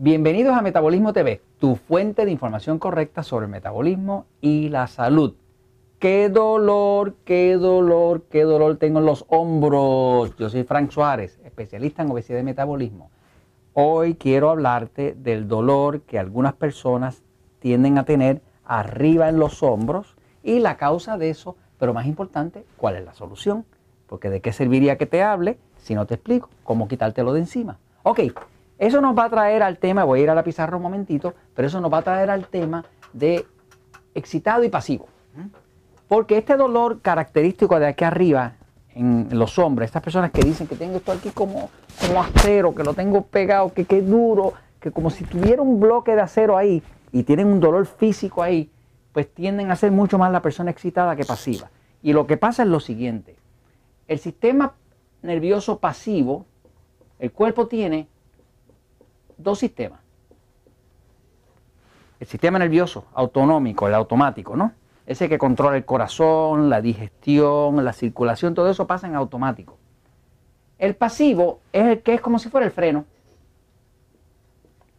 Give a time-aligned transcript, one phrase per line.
[0.00, 5.34] Bienvenidos a Metabolismo TV, tu fuente de información correcta sobre el metabolismo y la salud.
[5.98, 10.36] Qué dolor, qué dolor, qué dolor tengo en los hombros.
[10.36, 13.10] Yo soy Frank Suárez, especialista en obesidad y metabolismo.
[13.72, 17.24] Hoy quiero hablarte del dolor que algunas personas
[17.58, 22.64] tienden a tener arriba en los hombros y la causa de eso, pero más importante,
[22.76, 23.64] cuál es la solución.
[24.06, 27.78] Porque de qué serviría que te hable si no te explico cómo quitártelo de encima.
[28.04, 28.20] Ok,
[28.78, 31.34] eso nos va a traer al tema, voy a ir a la pizarra un momentito,
[31.54, 33.44] pero eso nos va a traer al tema de
[34.14, 35.08] excitado y pasivo.
[36.06, 38.54] Porque este dolor característico de aquí arriba,
[38.94, 41.70] en los hombres, estas personas que dicen que tengo esto aquí como,
[42.00, 46.14] como acero, que lo tengo pegado, que qué duro, que como si tuviera un bloque
[46.14, 46.82] de acero ahí
[47.12, 48.70] y tienen un dolor físico ahí,
[49.12, 51.70] pues tienden a ser mucho más la persona excitada que pasiva.
[52.02, 53.36] Y lo que pasa es lo siguiente,
[54.06, 54.74] el sistema
[55.22, 56.46] nervioso pasivo,
[57.18, 58.08] el cuerpo tiene
[59.38, 60.00] dos sistemas.
[62.20, 64.72] El sistema nervioso autonómico, el automático, ¿no?
[65.06, 69.78] Ese que controla el corazón, la digestión, la circulación, todo eso pasa en automático.
[70.78, 73.04] El pasivo es el que es como si fuera el freno.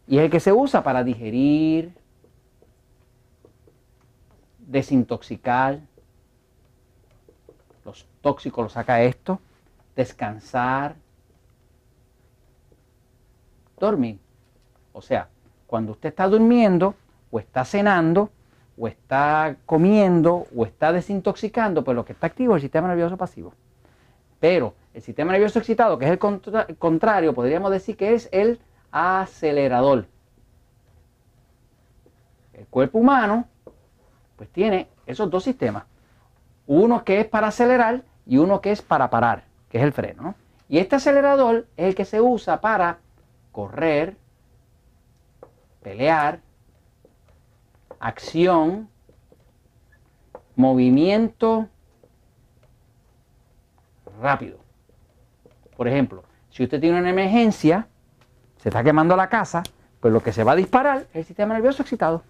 [0.07, 1.93] Y es el que se usa para digerir,
[4.57, 5.79] desintoxicar,
[7.85, 9.39] los tóxicos los saca esto,
[9.95, 10.95] descansar,
[13.79, 14.19] dormir.
[14.99, 15.29] O sea,
[15.65, 16.93] cuando usted está durmiendo
[17.31, 18.29] o está cenando
[18.77, 23.15] o está comiendo o está desintoxicando, pues lo que está activo es el sistema nervioso
[23.15, 23.53] pasivo.
[24.41, 28.59] Pero el sistema nervioso excitado, que es el contrario, podríamos decir que es el
[28.91, 30.05] acelerador.
[32.53, 33.47] El cuerpo humano,
[34.35, 35.85] pues tiene esos dos sistemas.
[36.67, 40.35] Uno que es para acelerar y uno que es para parar, que es el freno.
[40.67, 42.97] Y este acelerador es el que se usa para
[43.53, 44.17] correr,
[45.81, 46.41] pelear,
[47.99, 48.89] acción,
[50.55, 51.67] movimiento
[54.21, 54.59] rápido.
[55.75, 57.87] Por ejemplo, si usted tiene una emergencia,
[58.57, 59.63] se está quemando la casa,
[59.99, 62.23] pues lo que se va a disparar es el sistema nervioso excitado.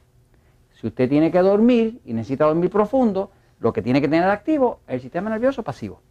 [0.74, 4.80] Si usted tiene que dormir y necesita dormir profundo, lo que tiene que tener activo
[4.88, 6.02] es el sistema nervioso pasivo.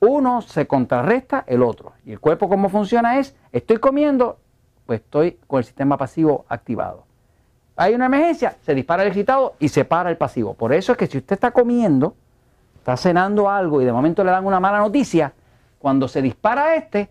[0.00, 1.92] Uno se contrarresta el otro.
[2.04, 4.38] Y el cuerpo cómo funciona es, estoy comiendo,
[4.86, 7.04] pues estoy con el sistema pasivo activado.
[7.76, 10.54] Hay una emergencia, se dispara el excitado y se para el pasivo.
[10.54, 12.14] Por eso es que si usted está comiendo,
[12.76, 15.32] está cenando algo y de momento le dan una mala noticia,
[15.78, 17.10] cuando se dispara este,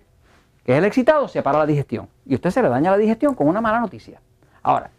[0.65, 2.07] que es el excitado, se para la digestión.
[2.25, 4.19] Y usted se le daña la digestión con una mala noticia.
[4.61, 4.89] Ahora,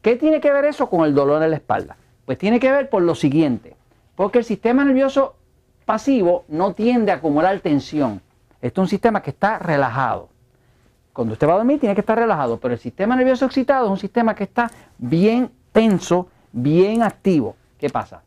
[0.00, 1.96] ¿qué tiene que ver eso con el dolor en la espalda?
[2.24, 3.76] Pues tiene que ver por lo siguiente.
[4.16, 5.36] Porque el sistema nervioso
[5.84, 8.22] pasivo no tiende a acumular tensión.
[8.62, 10.30] Esto es un sistema que está relajado.
[11.14, 13.90] Cuando usted va a dormir tiene que estar relajado, pero el sistema nervioso excitado es
[13.92, 17.54] un sistema que está bien tenso, bien activo.
[17.78, 18.24] ¿Qué pasa?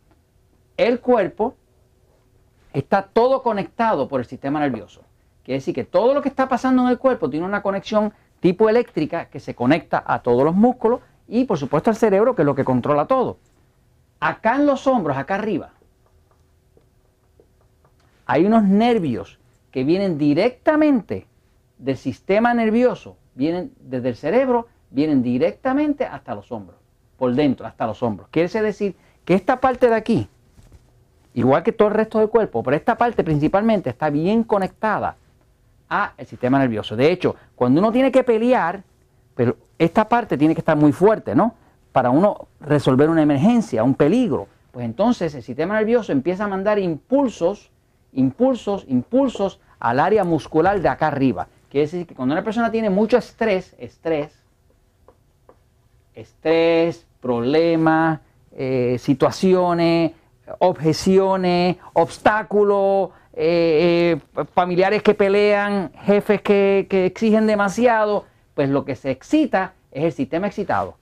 [0.78, 1.56] El cuerpo
[2.72, 5.02] está todo conectado por el sistema nervioso.
[5.44, 8.70] Quiere decir que todo lo que está pasando en el cuerpo tiene una conexión tipo
[8.70, 12.46] eléctrica que se conecta a todos los músculos y por supuesto al cerebro que es
[12.46, 13.38] lo que controla todo.
[14.22, 15.72] Acá en los hombros, acá arriba,
[18.26, 19.40] hay unos nervios
[19.72, 21.28] que vienen directamente
[21.78, 26.80] del sistema nervioso, vienen desde el cerebro, vienen directamente hasta los hombros,
[27.18, 28.30] por dentro, hasta los hombros.
[28.30, 28.96] Quiere decir
[29.26, 30.28] que esta parte de aquí,
[31.34, 35.16] igual que todo el resto del cuerpo, pero esta parte principalmente está bien conectada
[35.90, 36.96] al sistema nervioso.
[36.96, 38.84] De hecho, cuando uno tiene que pelear,
[39.36, 41.56] pero esta parte tiene que estar muy fuerte, ¿no?
[41.92, 44.48] Para uno resolver una emergencia, un peligro.
[44.72, 47.72] Pues entonces el sistema nervioso empieza a mandar impulsos
[48.18, 51.48] impulsos, impulsos al área muscular de acá arriba.
[51.70, 54.32] Quiere decir que cuando una persona tiene mucho estrés, estrés,
[56.16, 58.22] estrés, problemas,
[58.56, 60.14] eh, situaciones,
[60.60, 68.26] objeciones, obstáculos, eh, eh, familiares que pelean, jefes que, que exigen demasiado,
[68.56, 70.98] pues lo que se excita es el sistema excitado.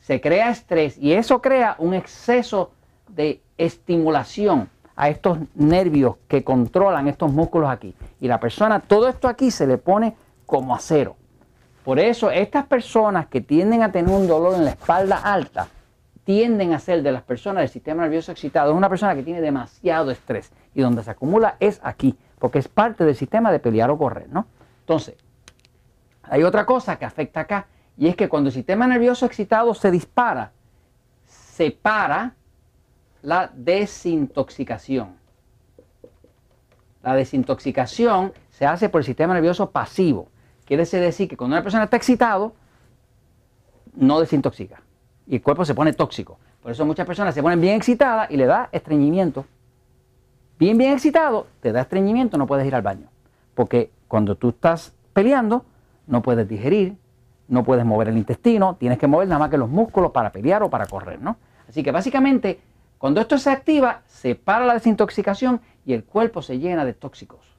[0.00, 2.72] Se crea estrés y eso crea un exceso
[3.08, 7.94] de estimulación a estos nervios que controlan estos músculos aquí.
[8.20, 11.16] Y la persona, todo esto aquí se le pone como acero.
[11.84, 15.68] Por eso estas personas que tienden a tener un dolor en la espalda alta,
[16.24, 18.70] tienden a ser de las personas del sistema nervioso excitado.
[18.70, 22.68] Es una persona que tiene demasiado estrés y donde se acumula es aquí, porque es
[22.68, 24.46] parte del sistema de pelear o correr, ¿no?
[24.80, 25.16] Entonces,
[26.22, 27.66] hay otra cosa que afecta acá
[27.98, 30.52] y es que cuando el sistema nervioso excitado se dispara,
[31.26, 32.34] se para
[33.24, 35.16] la desintoxicación.
[37.02, 40.28] La desintoxicación se hace por el sistema nervioso pasivo.
[40.66, 42.52] Quiere decir que cuando una persona está excitado,
[43.94, 44.82] no desintoxica.
[45.26, 46.38] Y el cuerpo se pone tóxico.
[46.62, 49.46] Por eso muchas personas se ponen bien excitadas y le da estreñimiento.
[50.58, 53.08] Bien, bien excitado, te da estreñimiento, no puedes ir al baño.
[53.54, 55.64] Porque cuando tú estás peleando,
[56.06, 56.96] no puedes digerir,
[57.48, 60.62] no puedes mover el intestino, tienes que mover nada más que los músculos para pelear
[60.62, 61.36] o para correr, ¿no?
[61.68, 62.60] Así que básicamente,
[63.04, 67.54] cuando esto se activa, se para la desintoxicación y el cuerpo se llena de tóxicos.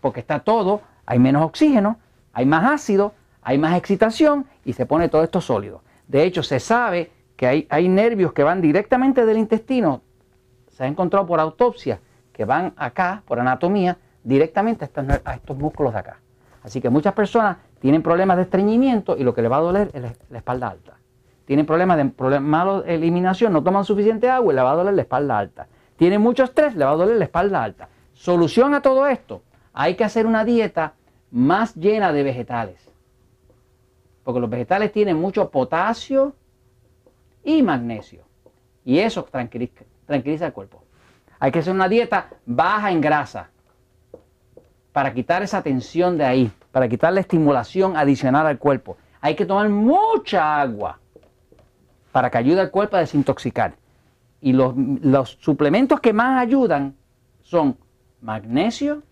[0.00, 1.98] Porque está todo, hay menos oxígeno,
[2.32, 5.82] hay más ácido, hay más excitación y se pone todo esto sólido.
[6.06, 10.02] De hecho, se sabe que hay, nervios que van directamente del intestino,
[10.68, 11.98] se ha encontrado por autopsia,
[12.32, 14.88] que van acá, por anatomía, directamente
[15.24, 16.20] a estos, músculos de acá.
[16.62, 19.90] Así que muchas personas tienen problemas de estreñimiento y lo que le va a doler
[19.92, 20.97] es la espalda alta.
[21.48, 25.00] Tienen problemas de mala eliminación, no toman suficiente agua y le va a doler la
[25.00, 25.66] espalda alta.
[25.96, 27.88] Tienen mucho estrés, le va a doler la espalda alta.
[28.12, 29.40] Solución a todo esto,
[29.72, 30.92] hay que hacer una dieta
[31.30, 32.92] más llena de vegetales.
[34.24, 36.34] Porque los vegetales tienen mucho potasio
[37.42, 38.24] y magnesio.
[38.84, 40.82] Y eso tranquiliza, tranquiliza el cuerpo.
[41.38, 43.48] Hay que hacer una dieta baja en grasa
[44.92, 48.98] para quitar esa tensión de ahí, para quitar la estimulación adicional al cuerpo.
[49.22, 50.98] Hay que tomar mucha agua
[52.12, 53.74] para que ayude al cuerpo a desintoxicar.
[54.40, 56.94] Y los, suplementos que más ayudan
[57.42, 57.76] son
[58.20, 59.02] magnesio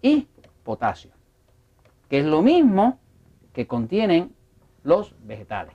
[0.00, 0.28] y
[0.62, 1.10] potasio,
[2.08, 2.98] que es lo mismo
[3.52, 4.32] que contienen
[4.84, 5.74] los vegetales.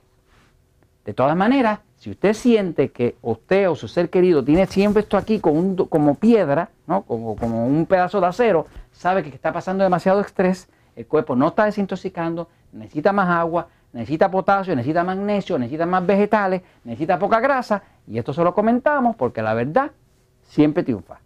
[1.04, 5.18] De todas maneras, si usted siente que usted o su ser querido tiene siempre esto
[5.18, 7.02] aquí como, como piedra, ¿no?
[7.02, 11.48] como, como un pedazo de acero, sabe que está pasando demasiado estrés, el cuerpo no
[11.48, 17.82] está desintoxicando, necesita más agua, necesita potasio, necesita magnesio, necesita más vegetales, necesita poca grasa,
[18.06, 19.92] y esto se lo comentamos porque la verdad
[20.42, 21.23] siempre triunfa.